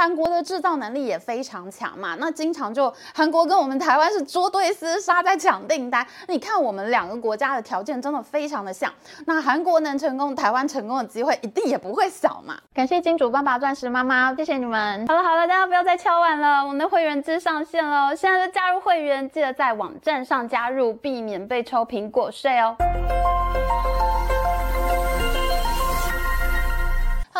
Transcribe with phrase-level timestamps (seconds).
[0.00, 6.06] 韩国的制造能力也非常强嘛，那经常就韩国跟我们台湾是捉对厮杀在抢订单。
[6.26, 8.90] 你看我们两个国家的条件真的非常的像，
[9.26, 12.56] 那韩国能成功，台湾成功的机会一定也不会小嘛。
[12.72, 15.06] 感谢金主爸爸、钻石妈妈，谢谢你们。
[15.06, 22.74] 好了好了，大家不要再敲碗了，我们的会员制上线了，现在就加入会员，记得在网站上加入，避免被抽苹果税哦。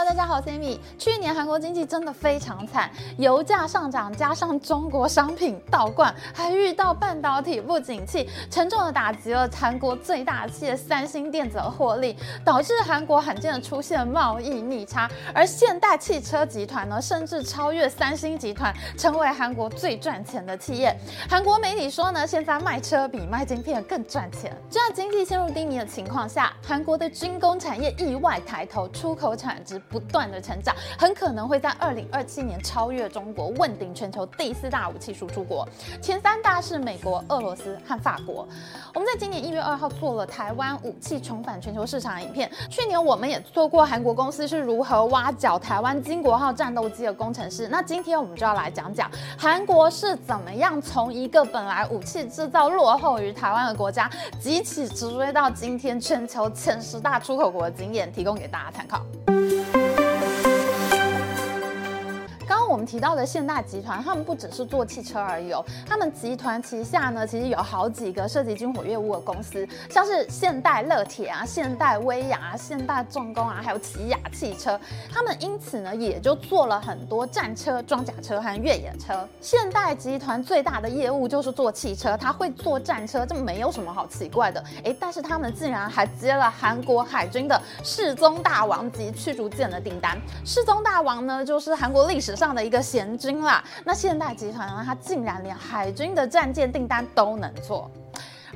[0.02, 0.78] 大家好，我是 Amy。
[0.98, 15.08] 去年韩国经济真的非常惨，油价上涨，加上中国商品倒灌，还遇到半导体不景气，沉重的打击了韩国最大企业三星电子的获利，导致韩国罕见的出现贸易逆差。
[15.34, 20.98] 而现代汽车集团呢，甚至超越三星集团，成为韩国最赚钱的企业。
[21.28, 24.50] 韩国媒体说呢，现在卖车比卖晶片更赚钱。
[24.70, 29.78] 这样经济陷入低迷的情况下，韩国的军工产业意外抬头，出口产值。
[29.90, 35.68] 不断的成长，很可能会在二零二七年超越中国，问鼎全球第四大武器输出国。
[36.00, 38.46] 前三大是美国、俄罗斯和法国。
[38.94, 42.50] 我们在今年一月二号做了台湾武器重返全球市场的影片。
[42.68, 47.68] 去年我们也做过韩国公司是如何挖角台湾金国号战斗机的工程师。
[47.68, 59.79] 那今天我们就要来讲讲韩国是怎么样从一个本来武器制造落后于台湾的国家，急起直追到今天全球前十大出口国的经验，提供给大家参考。
[62.70, 74.78] 我们提到的现代集团，他们不只是做汽车而已哦，他们集团旗下呢，其实有好几个涉及军火业务的公司，像是现代乐铁啊、现代威亚、现代重工啊，还有起亚汽车，
[75.12, 79.28] 他们因此呢，也就做了很多战车、装甲车和越野车。
[79.40, 84.62] 现代集团最大的业务就是做汽车，他会做战车，这没有什么好奇怪的。
[84.84, 90.16] 诶，但是他们竟然还接了韩国海军的世宗大王级驱逐舰的订单。
[90.44, 92.59] 世宗大王呢，就是韩国历史上的。
[92.64, 97.90] 一个贤君啦，那现代集团呢，它竟然连海军的战舰订单都能做。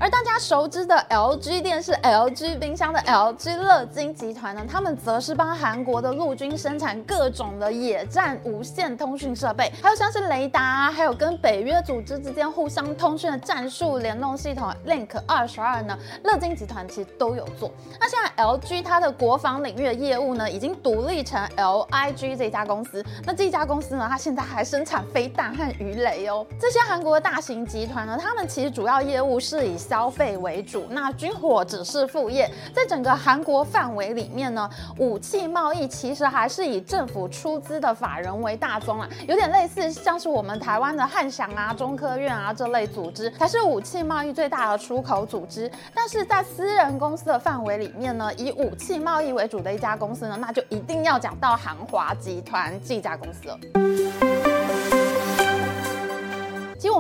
[0.01, 17.71] 而大家熟知的 LG 电视、LG 冰箱的 LG 乐金集团呢，他们则是帮韩国的陆军生产各种的野战无线通讯设备，还有像是雷达，还有跟北约组织之间互相通讯的战术联动系统 Link 二十二呢，乐金集团其实都有做。
[18.01, 23.05] 那现在 LG 它的国防领域的业务呢，已经独立成 LIG 这家公司。
[23.25, 26.45] 那这家公司呢，它现在还生产飞弹和鱼雷哦。
[26.61, 32.51] 这些韩国的大型集团呢，他们其实主要业务是以消费为主，那军火只是副业。
[32.75, 34.69] 在整个韩国范围里面呢，
[34.99, 45.71] 武器贸易其实还是以政府出资的法人为大宗啊，有点类似像是我们台湾的汉翔啊、中科院啊这类组织，才是武器贸易最大的出口组织。
[45.95, 53.59] 但是在私人公司的范围里面呢，以武器贸易为主的一家公司呢，那就一定要讲到韩华集团这家公司了。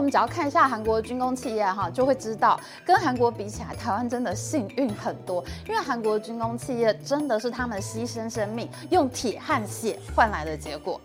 [0.05, 5.43] 我们只要看一下韩国军工企业哈，就会知道跟韩国比起来，台湾真的幸运很多。
[5.67, 11.01] 因为韩国军工企业真的是他们牺牲生命，用铁和血换来的结果。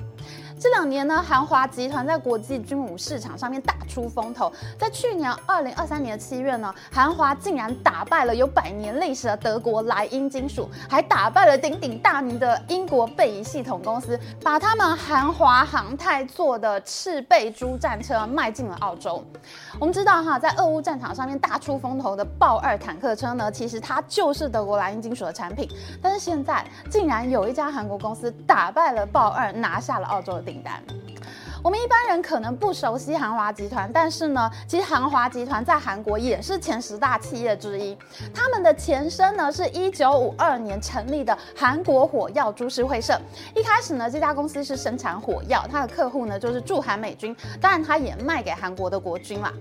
[0.59, 4.51] 这两年呢，韩华集团在国际军武市场上面大出风头。
[4.77, 19.23] 在去年二零二三年的七月呢，韩华竟然打败了有百年历史的德国莱茵金属，还打败了鼎鼎大名的英国贝仪系统公司，把他们韩华航太做的赤贝猪战车卖进了澳洲。
[19.79, 25.69] 我们知道哈，在俄乌战场上面大出风头的豹二坦克车呢，其实它就是德国莱茵金属的产品。
[26.01, 31.08] 但是现在竟然有一家韩国公司打败了豹二，拿下了澳洲的订单。
[31.61, 37.97] 我们一般人可能不熟悉韩华集团，但是呢，其实韩华集团在韩国也是前十大企业之一。
[38.33, 43.19] 他们的前身呢，是一九五二年成立的韩国火药株式会社。
[43.53, 49.51] 一开始呢，这家公司是生产火药，它的客户呢就是驻韩美军，当然它也卖给韩国的国军啦。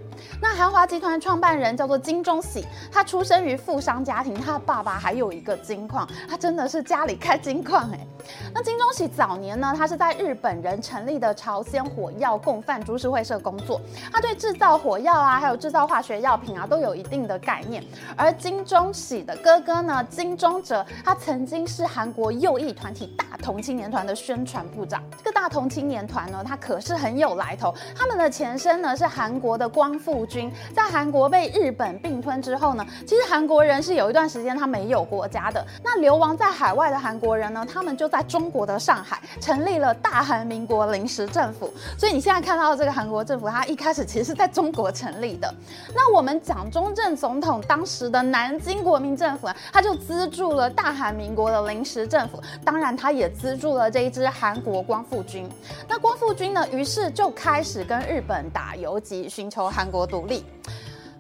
[0.41, 8.07] 那韩华集团创办人叫做金钟喜，他出生于富商家庭，他的爸爸还有一个金矿，他真的是家里开金矿哎。
[8.55, 13.81] 那金钟喜早年呢，他是在日本人成立的朝鲜火药共犯株式会社工作，
[14.13, 17.83] 他对制造火药啊，还有制造化学药品啊，都有一定的概念。
[18.17, 25.03] 而金钟喜的哥哥呢，金钟哲，他曾经是韩国右翼团体大同青年团的宣传部长。
[25.17, 35.65] 这个大同青年团呢，他可是很有来头，他们的前身呢是韩国的光复军，在韩国被日本并吞之后呢，其实韩国人是有一段时间他没有国家的。
[35.83, 41.73] 那流亡在海外的韩国人呢，他们就在中国的上海成立了大韩民国临时政府。
[41.97, 45.53] 所以你现在看到这个韩国政府，它一开始其实是在中国成立的。
[45.95, 55.49] 那我们蒋中正总统当时的南京国民政府啊，他就资助了大韩民国的临时政府，当然他也资助了这一支韩国光复军。
[55.89, 60.45] 那光复军呢，于是就开始跟日本打游击，寻求韩国独立。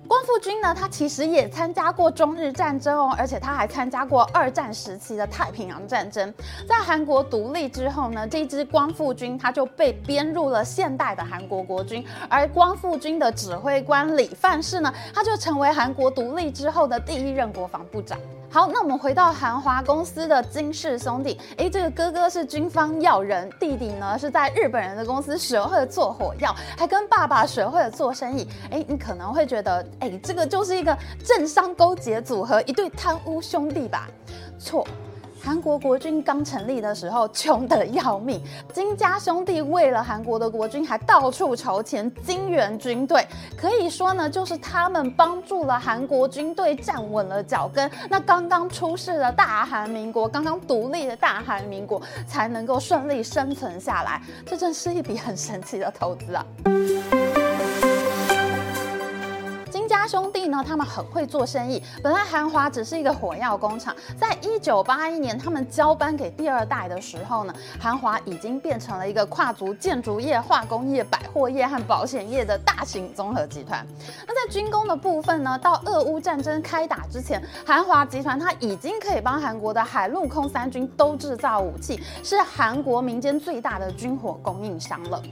[0.08, 6.32] 光复军呢，他其实也参加过中日战争哦，而且他还参加过二战时期的太平洋战争。
[6.66, 18.19] 在韩国独立之后呢，这支光复军他就被编入了现代的韩国国军，而光复军的指挥官李范士呢，他就成为韩国独立之后的第一任国防部长。
[18.50, 28.48] 好，那我们回到韩华公司的金氏兄弟，诶，这个哥哥是军方要人，弟弟呢是在日本人的公司学会了做火药，还跟爸爸学会了做生意。
[28.70, 34.08] 诶，你可能会觉得，诶，这个就是一个政商勾结组合，一对贪污兄弟吧？
[34.58, 34.86] 错。
[35.48, 38.38] 韩国国军刚成立的时候，穷得要命。
[38.70, 43.26] 金家兄弟为了韩国的国军，还到处筹钱，金援军队。
[43.56, 47.90] 可以说呢，就是他们帮助了韩国军队站稳了脚跟。
[48.10, 54.20] 那刚刚出世的大韩民国，刚刚独立的大韩民国，才能够顺利生存下来。
[54.44, 56.44] 这真是一笔很神奇的投资啊！
[60.08, 61.82] 兄弟呢，他们很会做生意。
[62.02, 73.87] 本来韩华只是一个火药工厂，在一九八一年他们交班给第二代的时候呢，韩华已经变成了一个跨足建筑业、化工业、百货业和保险业的大型综合集团。
[74.26, 85.22] 那在军工的部分呢，到俄乌战争开打之前，韩华集团它已经可以帮韩国的海陆空三军都制造武器，是韩国民间最大的军火供应商了。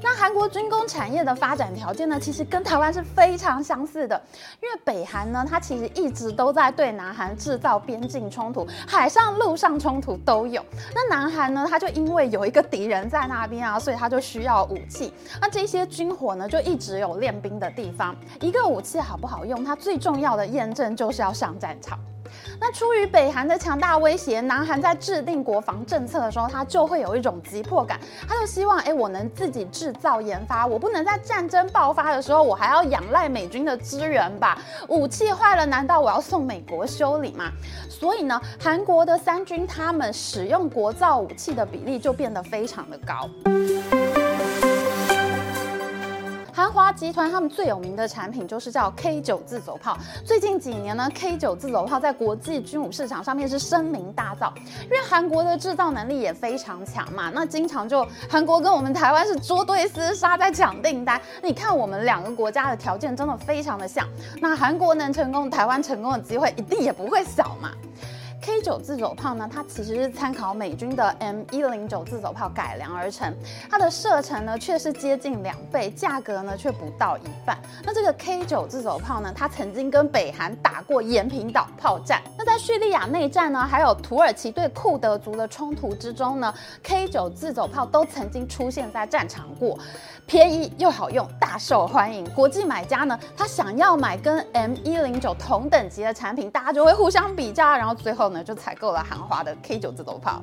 [0.00, 4.20] 那韩国军工产业的发展条件呢，其实跟台湾是非常相似的。
[4.62, 10.64] 因为北韩呢，它其实一直都在对南韩制造边境冲突，海上、陆上冲突都有。
[10.94, 15.12] 那南韩呢，它就因为有一个敌人在那边啊，所以它就需要武器。
[15.40, 18.14] 那这些军火呢，就一直有练兵的地方。
[18.40, 21.98] 一个武器好不好用，它最重要的验证就是要上战场。
[22.60, 27.98] 那出于北韩的强大威胁，南韩在制定国防政策的时候，他就会有一种急迫感，
[28.28, 34.58] 他就希望，哎，我能自己制造研发，我不能在战争爆发的时候，我还要仰赖美军的支援吧？
[34.88, 37.50] 武器坏了，难道我要送美国修理吗？
[37.88, 43.28] 所以呢，韩国的三军他们使用国造武器的比例就变得非常的高。
[46.68, 49.96] 韩华集团他们最有名的产品就是叫 K 九自走炮。
[50.22, 54.52] 最近几年呢，K 九自走炮在国际军武市场上面是声名大噪，
[54.84, 57.32] 因为韩国的制造能力也非常强嘛。
[57.34, 61.18] 那经常就韩国跟我们台湾是捉对厮杀在抢订单。
[61.42, 64.06] 你看我们两个国家的条件真的非常的像，
[64.42, 67.70] 那韩国能成功，台湾成功的机会一定也不会小嘛。
[68.40, 73.34] K 九自走炮呢，它其实是参考美军的 M 一零九自走炮改良而成，
[73.70, 77.58] 它的射程呢却是接近两倍，价格呢却不到一半。
[77.84, 82.22] 那这个 K 九自走炮呢，它曾经跟北韩打过延坪岛炮战。
[82.36, 89.78] 那在叙利亚内战呢，还有土耳其对库德族的冲突之中呢，K 九自走炮都曾经出现在战场过。
[90.26, 92.22] 便宜又好用，大受欢迎。
[92.34, 100.42] 国际买家呢，他想要买跟 M 一零九同等级的产品，大家就会互相比较，然后最后呢，就采购了韩华的 K 九自动炮。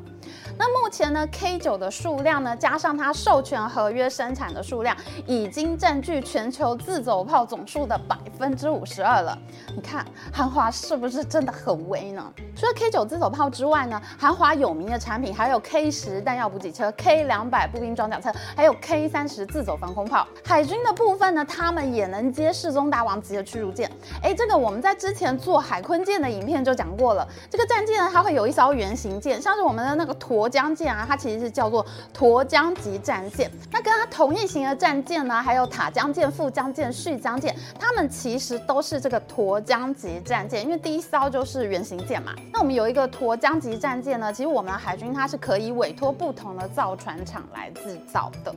[0.57, 4.95] 那目前呢，K 九的数量呢，加上它授权合约生产的数量，
[5.27, 9.37] 已经占据全球自走炮总数的百分之五十二了。
[9.75, 10.03] 你看
[10.33, 12.33] 韩华是不是真的很威呢？
[12.55, 19.75] 除了 K 九自走炮之外呢，韩华有名的产品还有 K 十弹药补给车、K 两百步兵装甲车，还有 K 三十自走。
[19.75, 23.91] 防空炮，海军的部分呢，他们也能接世宗大王级的驱逐舰。
[24.23, 27.27] 哎，这个我们在之前做海鲲舰的影片就讲过了。
[27.49, 30.13] 这个战舰呢，它会有一艘原型舰，像是我们的那个
[30.45, 31.83] 沱江舰啊，它其实是叫做
[32.15, 33.49] 沱江级战舰。
[33.71, 42.33] 那跟它同一型的战舰呢，还有塔江舰、富江舰、旭江舰，它们其实都是这个沱江级战舰，因为第一艘就是原型舰嘛。
[42.53, 48.53] 那我们有一个沱江级战舰呢，其实我们的海军它是可以委托不同的造船厂来制造的。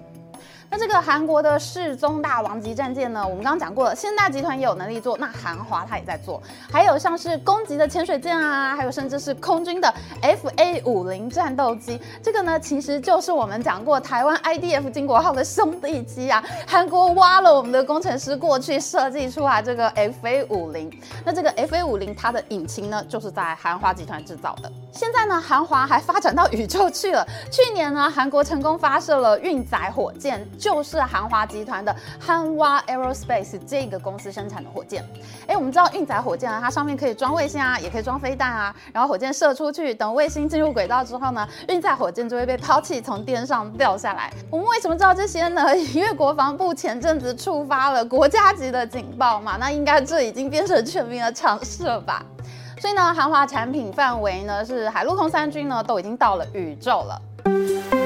[0.71, 20.93] 那这个韩国的世宗大王级战舰呢，我们刚刚讲过了，现代集团也有能力做，那韩华它也在做，还有像是攻击的潜水舰啊，还有甚至是空军的 FA 五零战斗机，这个呢其实就是我们讲过台湾 IDF 金国号的兄弟机啊，韩国挖了我们的工程师过去设计出来这个 FA 五零，
[21.25, 24.71] 那这个 FA 五零它的引擎呢就是在韩华集团制造的。
[24.93, 27.27] 现在呢，韩华还发展到宇宙去了。
[27.51, 35.05] 去年呢，韩国成功发射了运载火箭，就是韩华集团的韩华 Aerospace 这个公司生产的火箭。
[35.47, 38.75] 哎，我们知道运载火箭呢，它上面可以装卫星啊，也可以装飞弹啊。
[38.93, 44.33] 然后火箭射出去，等卫星进入轨道之后呢，运载火箭就会被抛弃，从天上掉下来。
[44.51, 45.77] 我们为什么知道这些呢？
[45.95, 52.25] 因为国防部前阵子触发了国家级的警报嘛，那应该这已经变成全民的常识了吧？
[52.81, 57.98] 所以呢，韩华产品范围呢是海陆空三军呢都已经到了宇宙了。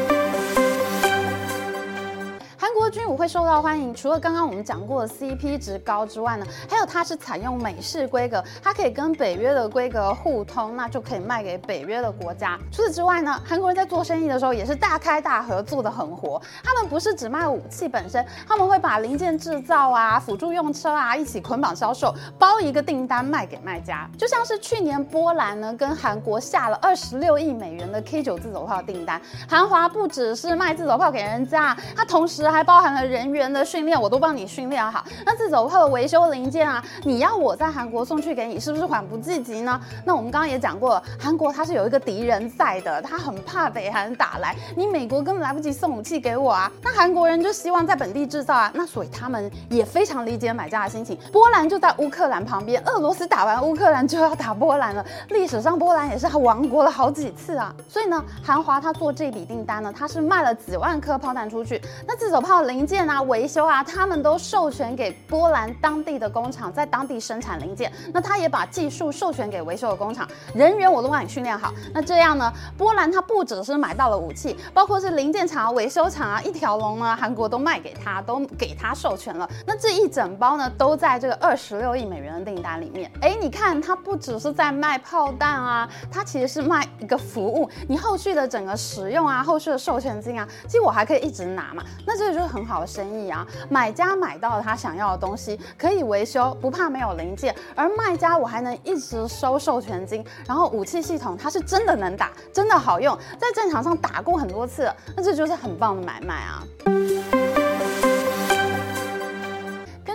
[2.73, 12.59] 韩国军武会受到欢迎，除了刚刚我们讲过的 CP 值高之外呢，还有它是采用美式规格，它可以跟北约的规格互通，那就可以卖给北约的国家。
[12.71, 16.41] 除此之外呢，韩国人在做生意的时候也是大开大合，做得很活。
[16.63, 24.07] 他们不是只卖武器本身，他们会把零件制造啊、辅助用车啊一起捆绑销售，包一个订单卖给卖家。
[24.19, 29.19] 就像是去年波兰呢跟韩国下了二十六亿美元的 K 九自走炮订单，
[29.49, 35.05] 韩华不只是卖自走炮给人家，它同时还包含了人员的训练，我都帮你训练好。
[35.25, 39.81] 那自走炮的维修零件啊，你要我在韩国送去给你，是不是缓不济急呢？
[40.05, 46.69] 那我们刚刚也讲过了，韩国它是有一个敌人在的，他很怕北韩打来，你美国根本来不及送武器给我啊。
[46.83, 51.17] 那韩国人就希望在本地制造啊，那所以他们也非常理解买家的心情。
[51.31, 57.73] 波兰就在乌克兰旁边，俄罗斯打完乌克兰就要打波兰了，历史上波兰也是亡国了好几次啊。
[57.89, 62.63] 所以呢，韩华他做这笔订单呢，他是卖了几万颗炮弹出去，那自走炮。
[62.73, 67.93] 零件啊，维修啊，他们都授权给波兰当地的工厂，在当地生产零件。
[68.15, 71.71] 那他也把技术授权给维修的工厂，人员我都帮你训练好。
[71.93, 79.47] 那这样呢，波兰他不只是买到了武器，包括是零件厂啊、维修厂啊，一条龙呢，韩国都卖给他，都给他授权了。
[79.67, 83.13] 那这一整包呢，都在这个二十六亿美元的订单里面。
[83.21, 87.69] 哎，你看，他不只是在卖炮弹啊，他其实是卖一个服务。
[87.87, 91.83] 你后续的整个使用啊，后续的授权金啊，其实我还可以一直拿嘛。
[92.07, 92.53] 那这个就是。
[92.53, 106.63] 很好生意啊，买家买到他想要的东西，可以维修，不怕没有零件；而卖家我还能一直收授权金，然后武器系统它是真的能打，真的好用，在战场上打过很多次，那这就是很棒的买卖啊。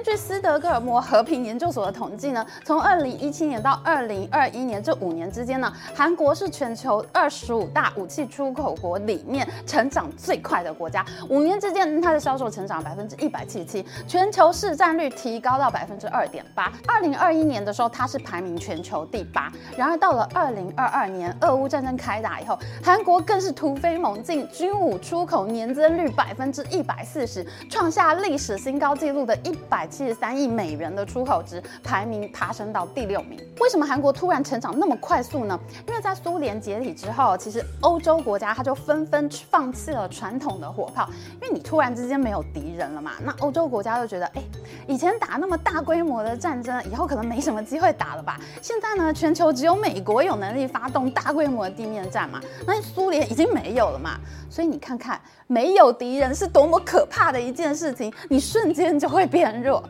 [0.08, 11.06] 据斯德哥尔摩和平研究所的统计呢，从二零一七年到二零二一年这五年之间呢，韩国是全球二十五大武器出口国里面成长最快的国家。
[11.28, 16.72] 五年之间，它的销售成长百分之一百七十七，全球市占率提高到百分之二点八。
[16.88, 19.52] 二零二一年的时候，它是排名全球第八。
[19.76, 29.86] 然而到了二零二二年，俄乌战争开打以后，韩国更是突飞猛进，军武出口年增率百分之一百四十，创下历史新高纪录的一百。
[29.98, 33.40] 七十三亿美元的出口值排名爬升到第六名。
[33.60, 35.60] 为什么韩国突然成长那么快速呢？
[35.88, 41.10] 因为在苏联解体之后，其实欧洲国家它就纷纷放弃了传统的火炮，
[41.42, 43.14] 因为你突然之间没有敌人了嘛。
[43.24, 44.44] 那欧洲国家就觉得，哎，
[44.88, 48.40] 以前打那么大规模的战争，以后可能没什么机会打了吧？
[48.62, 54.20] 现在呢，全球只有美国有能力发动大规模的地面战嘛，那苏联已经没有了嘛。
[54.48, 59.84] 所以你看看，没有敌人是多么可怕的一件事情，你瞬间就会变弱。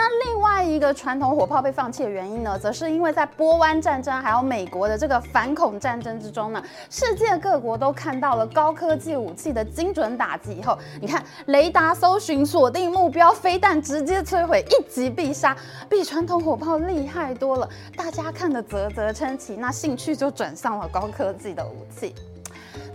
[0.00, 15.54] 那另外一个传统火炮被放弃的原因呢，则是因为在波湾战争还有美国的这个反恐战争之中呢，世界各国都看到了高科技武器的精准打击以后，你看雷达搜寻锁定目标，飞弹直接摧毁，一击必杀，
[15.86, 17.68] 比传统火炮厉害多了。
[17.94, 22.14] 大家看得啧啧称奇，那兴趣就转向了高科技的武器。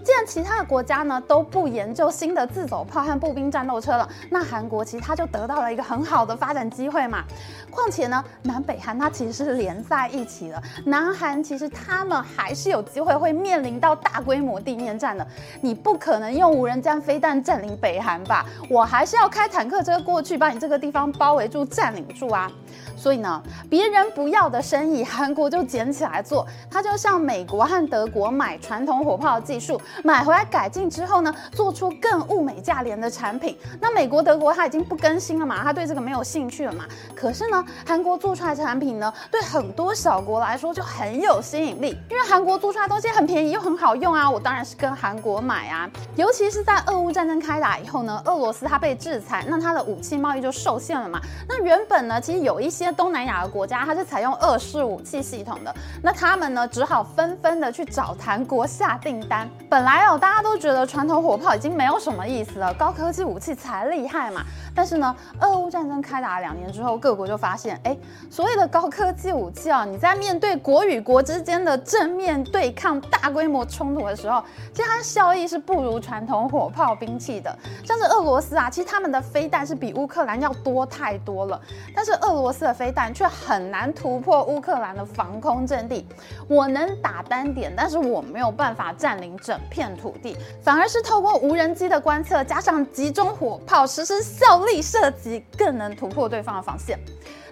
[0.06, 7.24] 既然其他的国家呢都不研究新的自走炮和步兵战斗车了，那韩国其实它就得到了一个很好的发展机会嘛。
[7.72, 15.26] 况且呢，南北韩它其实是连在一起的，南韩其实他们还是有机会会面临到大规模地面战的。
[15.60, 18.46] 你不可能用无人舰飞弹占领北韩吧？
[18.70, 22.52] 我还是要开坦克车过去把你这个地方包围住、占领住啊。
[22.96, 26.46] 所以呢，别人不要的生意，韩国就捡起来做。
[26.70, 33.58] 他就向美国和德国买传统火炮技术，买回来改进之后呢，做出更物美价廉的产品。
[33.80, 36.86] 那美国、德国他已经不更新了嘛，他对这个没有兴趣了嘛。
[37.14, 45.90] 可是呢，韩国做出来产品呢，对很多小国来说就很有吸引力，因为韩国做出来东西很便宜又很好用啊，我当然是跟韩国买啊。
[46.16, 51.20] 尤其是在俄乌战争开打以后呢，俄罗斯它被制裁，那它的武器贸易就受限了嘛。
[51.48, 52.85] 那原本呢，其实有一些。
[52.94, 59.50] 东南亚的国家，它是采用二式武器系统的，那他们呢，只好纷纷的去找韩国下订单。
[59.70, 64.42] 本来哦，大家都觉得传统火炮已经没有什么意思了，高科技武器才厉害嘛。
[64.76, 67.98] 但是呢，俄乌战争开打了两年之后，各国就发现，哎，
[68.30, 77.58] 所谓的高科技武器啊，你在面对国与国之间的正面对抗、大规模冲突的时候，其实它的效益是不如传统火炮兵器的。
[77.86, 81.60] 像是俄罗斯啊，其实他们的飞弹是比乌克兰要多太多了，
[81.96, 86.06] 但是俄罗斯的飞弹却很难突破乌克兰的防空阵地。
[86.50, 94.66] 我能打单点，但是我没有办法占领整片土地，反而是透过无人机的观测，加上集中火炮实施效。
[94.66, 96.98] 力射击更能突破对方的防线。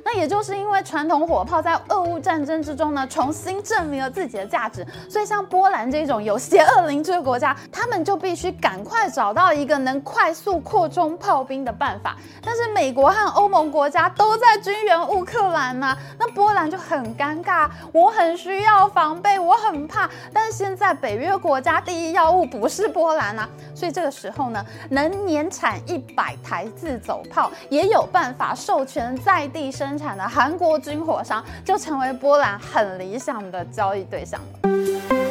[0.05, 12.17] 那也就是因为传统火炮在俄乌战争之中呢，重新证明了自己的价值，所以像波兰这种有邪恶邻居的国家，他们就必须赶快找到一个能快速扩充炮兵的办法。
[12.43, 17.69] 但是美国和欧盟国家都在军援乌克兰呐、那波兰就很尴尬。
[17.93, 29.92] 我很需要防备，我很怕，但是现在北约国家第一要务不是波兰啊，所以这个时候呢，能年产一百台自走炮，也有办法授权在地生。
[29.93, 35.22] 生产的韩国军火商就成为波兰很理想的交易对象了。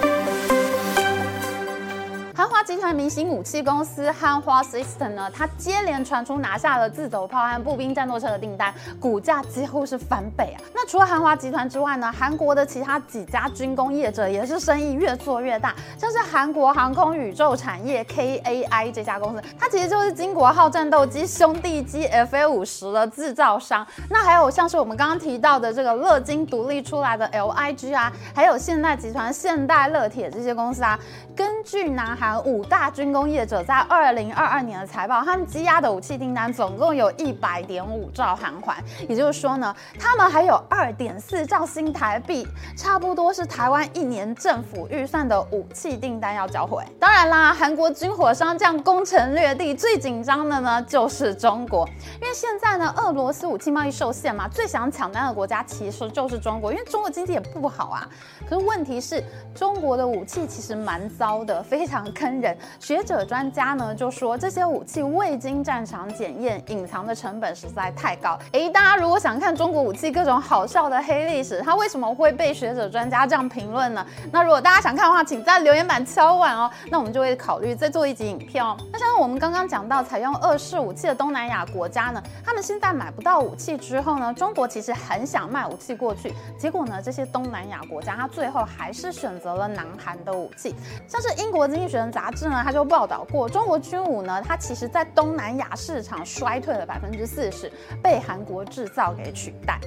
[2.43, 10.59] 韩华集团明星武器公司汉华 System 呢，它接连传出拿下了自走炮和步兵战斗车的订单，股价几乎是翻倍啊。
[10.75, 23.87] 那除了韩华集团之外呢，韩国的其他几家军工业者也是生意越做越大，像是韩国航空宇宙产业 KAI 这家公司，它其实就是金国号战斗机兄弟机 FA 五十的制造商。
[24.11, 30.99] 那还有像是我们刚刚提到的这个乐金独立出来的 LIG 啊，还有现代集团、现代乐铁这些公司啊，
[31.37, 42.47] 根据南韩五大军工业者在二零二二年的财报，他们积压的武器订单总共有一百点五兆韩元，也就是说呢，他们还有二点四兆新台币，
[42.77, 46.85] 差不多是台湾一年政府预算的武器订单要交回。
[47.01, 51.89] 当然啦，韩国军火商这样攻城略地，最紧张的呢就是中国，
[52.21, 58.07] 因为现在呢，俄罗斯武器贸易受限嘛，最想抢单的国家其实就是中国，因为中国经济也不好啊。
[58.47, 59.25] 可是问题是，
[59.55, 62.12] 中国的武器其实蛮糟的，非常。
[62.13, 68.39] 坑人，学者专家呢就说这些武器未经战场检验，隐藏的成本实在太高。
[68.53, 74.07] 诶，大家如果想看中国武器各种好笑的黑历史，它为什么会被学者专家这样评论呢？
[74.31, 76.71] 那如果大家想看的话，请在留言板敲碗哦。
[76.91, 78.77] 那我们就会考虑再做一集影片哦。
[78.93, 90.75] 那像我们刚刚讲到采用俄式武器的东南亚国家呢，他们现在买不到武器之后呢，中国其实很想卖武器过去，结果呢，这些东南亚国家它最后还是选择了南韩的武器，
[91.09, 97.71] 像是英国经济学杂志呢，他就报道过，中国军武呢，它其实在东南亚市场衰退了百分之四十，
[98.03, 99.79] 被韩国制造给取代。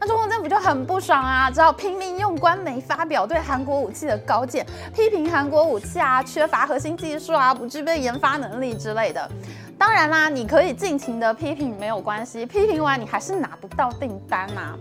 [0.00, 9.28] 那中国政府就很不爽啊，只好拼命用官媒发表对韩国武器的高见，批评韩国武器啊缺乏核心技术啊，不具备研发能力之类的。
[9.76, 14.76] 当然啦，你可以尽情的批评没有关系，批评完你还是拿不到订单啊。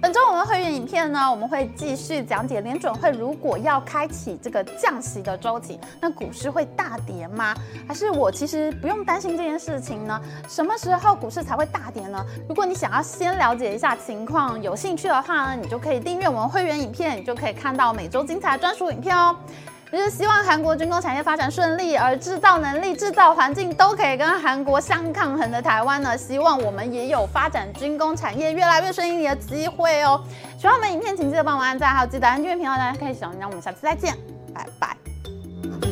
[0.00, 7.54] 本周我们会员影片呢，我们会继续讲解联准会如果要开启这个降息的周期，那股市会大跌吗？
[7.86, 10.18] 还是我其实不用担心这件事情呢？
[10.48, 12.24] 什么时候股市才会大跌呢？
[12.48, 19.36] 如果你想要先了解一下情况，有兴趣的话呢，你就可以订阅我们会员影片，你就可以看到每周精彩专属影片哦。
[19.90, 30.22] 就是希望韩国军工产业发展顺利，而制造能力、制造环境都可以跟韩国相抗衡的台湾呢，希望我们也有发展军工产业越来越顺利的机会哦。
[30.58, 33.46] 喜欢我们影片，请记得帮我按赞，还有记得按订阅频道，大家可以小铃铛。
[33.46, 34.14] 我们下次再见，
[34.54, 35.89] 拜拜。